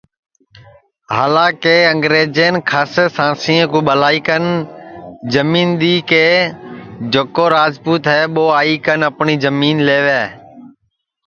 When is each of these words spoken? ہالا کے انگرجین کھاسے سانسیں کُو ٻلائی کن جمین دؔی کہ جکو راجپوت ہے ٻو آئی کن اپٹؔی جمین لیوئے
ہالا 1.15 1.47
کے 1.63 1.75
انگرجین 1.91 2.53
کھاسے 2.69 3.03
سانسیں 3.15 3.63
کُو 3.71 3.79
ٻلائی 3.87 4.19
کن 4.27 4.43
جمین 5.33 5.69
دؔی 5.79 5.95
کہ 6.09 6.25
جکو 7.11 7.43
راجپوت 7.55 8.03
ہے 8.13 8.21
ٻو 8.33 8.45
آئی 8.59 8.73
کن 8.85 8.99
اپٹؔی 9.09 9.35
جمین 9.43 9.77
لیوئے 9.87 10.23